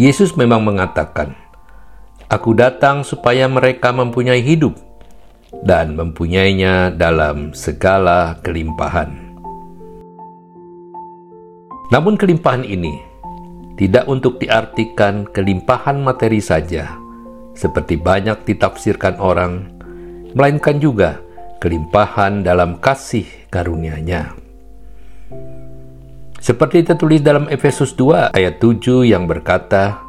[0.00, 1.36] Yesus memang mengatakan,
[2.32, 4.72] Aku datang supaya mereka mempunyai hidup
[5.68, 9.36] dan mempunyainya dalam segala kelimpahan.
[11.92, 12.96] Namun kelimpahan ini
[13.76, 16.96] tidak untuk diartikan kelimpahan materi saja,
[17.52, 19.68] seperti banyak ditafsirkan orang,
[20.32, 21.20] melainkan juga
[21.60, 24.41] kelimpahan dalam kasih karunia-Nya.
[26.42, 30.02] Seperti tertulis dalam Efesus 2 ayat 7 yang berkata,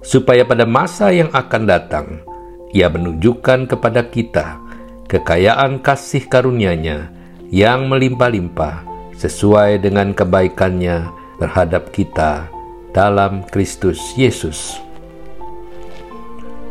[0.00, 2.24] supaya pada masa yang akan datang,
[2.72, 4.56] ia menunjukkan kepada kita
[5.04, 7.12] kekayaan kasih karunia-Nya
[7.52, 8.88] yang melimpah-limpah
[9.20, 11.12] sesuai dengan kebaikannya
[11.44, 12.48] terhadap kita
[12.96, 14.80] dalam Kristus Yesus.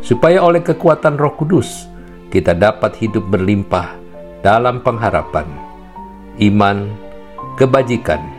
[0.02, 1.86] Supaya oleh kekuatan Roh Kudus
[2.34, 3.94] kita dapat hidup berlimpah
[4.42, 5.46] dalam pengharapan,
[6.42, 6.90] iman,
[7.54, 8.35] kebajikan,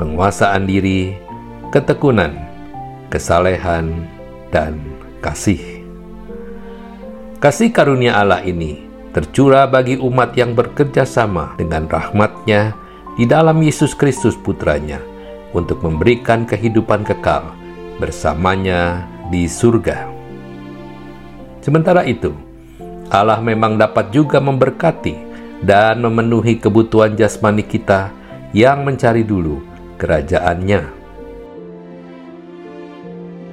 [0.00, 1.12] penguasaan diri,
[1.68, 2.32] ketekunan,
[3.12, 4.08] kesalehan,
[4.48, 4.80] dan
[5.20, 5.60] kasih.
[7.36, 12.72] Kasih karunia Allah ini tercurah bagi umat yang bekerja sama dengan rahmatnya
[13.20, 15.04] di dalam Yesus Kristus putranya
[15.52, 17.52] untuk memberikan kehidupan kekal
[18.00, 20.08] bersamanya di surga.
[21.60, 22.32] Sementara itu,
[23.12, 25.28] Allah memang dapat juga memberkati
[25.60, 28.08] dan memenuhi kebutuhan jasmani kita
[28.56, 29.69] yang mencari dulu
[30.00, 30.80] kerajaannya.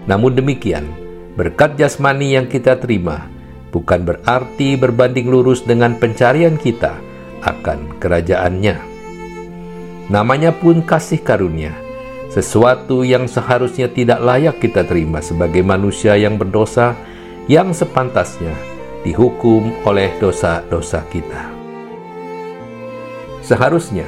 [0.07, 0.87] Namun demikian,
[1.35, 3.27] berkat jasmani yang kita terima
[3.75, 6.95] bukan berarti berbanding lurus dengan pencarian kita
[7.43, 8.79] akan kerajaannya.
[10.07, 11.75] Namanya pun kasih karunia,
[12.31, 16.95] sesuatu yang seharusnya tidak layak kita terima sebagai manusia yang berdosa
[17.51, 18.55] yang sepantasnya
[19.03, 21.51] dihukum oleh dosa-dosa kita.
[23.43, 24.07] Seharusnya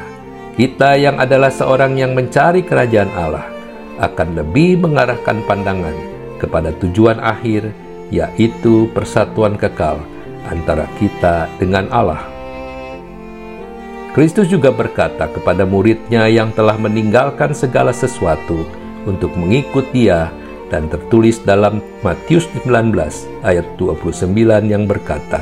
[0.60, 3.48] kita yang adalah seorang yang mencari kerajaan Allah
[3.96, 5.96] akan lebih mengarahkan pandangan
[6.36, 7.72] kepada tujuan akhir,
[8.12, 10.04] yaitu persatuan kekal
[10.52, 12.20] antara kita dengan Allah.
[14.12, 18.68] Kristus juga berkata kepada muridnya yang telah meninggalkan segala sesuatu
[19.08, 20.28] untuk mengikut dia
[20.68, 23.00] dan tertulis dalam Matius 19
[23.48, 24.28] ayat 29
[24.68, 25.40] yang berkata,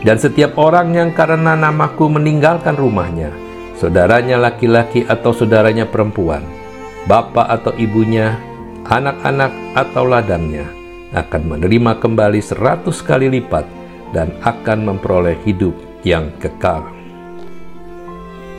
[0.00, 3.47] Dan setiap orang yang karena namaku meninggalkan rumahnya,
[3.78, 6.42] saudaranya laki-laki atau saudaranya perempuan,
[7.06, 8.34] bapak atau ibunya,
[8.84, 10.66] anak-anak atau ladangnya,
[11.14, 13.64] akan menerima kembali seratus kali lipat
[14.10, 15.72] dan akan memperoleh hidup
[16.02, 16.84] yang kekal.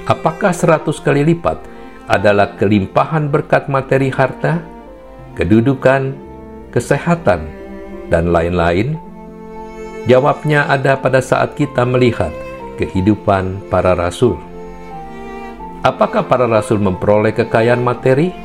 [0.09, 1.61] Apakah seratus kali lipat
[2.09, 4.63] adalah kelimpahan berkat materi harta,
[5.37, 6.17] kedudukan,
[6.73, 7.45] kesehatan,
[8.09, 8.97] dan lain-lain?
[10.09, 12.33] Jawabnya ada pada saat kita melihat
[12.81, 14.48] kehidupan para rasul.
[15.79, 18.35] Apakah para rasul memperoleh kekayaan materi?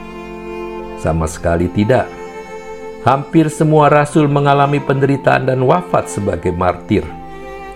[1.02, 2.06] Sama sekali tidak.
[3.02, 7.02] Hampir semua rasul mengalami penderitaan dan wafat sebagai martir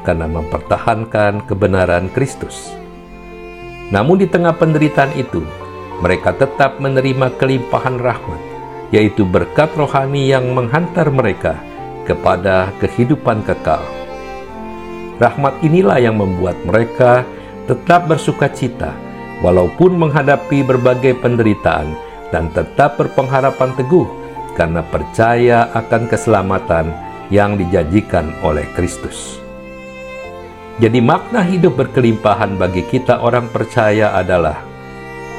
[0.07, 2.71] karena mempertahankan kebenaran Kristus.
[3.91, 5.43] Namun di tengah penderitaan itu,
[6.07, 8.41] mereka tetap menerima kelimpahan rahmat,
[8.95, 11.59] yaitu berkat rohani yang menghantar mereka
[12.07, 13.83] kepada kehidupan kekal.
[15.19, 17.27] Rahmat inilah yang membuat mereka
[17.67, 19.08] tetap bersuka cita
[19.45, 21.95] walaupun menghadapi berbagai penderitaan
[22.35, 24.07] dan tetap berpengharapan teguh
[24.59, 26.91] karena percaya akan keselamatan
[27.31, 29.39] yang dijanjikan oleh Kristus.
[30.79, 34.63] Jadi makna hidup berkelimpahan bagi kita orang percaya adalah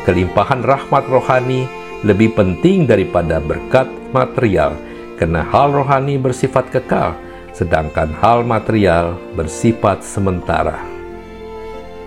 [0.03, 1.63] kelimpahan rahmat rohani
[2.03, 4.75] lebih penting daripada berkat material
[5.15, 7.15] karena hal rohani bersifat kekal
[7.55, 10.79] sedangkan hal material bersifat sementara.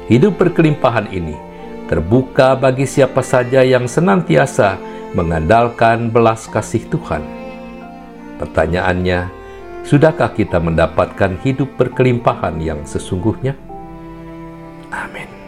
[0.08, 1.51] Hidup berkelimpahan ini
[1.92, 4.80] terbuka bagi siapa saja yang senantiasa
[5.12, 7.20] mengandalkan belas kasih Tuhan.
[8.40, 9.28] Pertanyaannya,
[9.84, 13.52] sudahkah kita mendapatkan hidup berkelimpahan yang sesungguhnya?
[14.88, 15.41] Amin.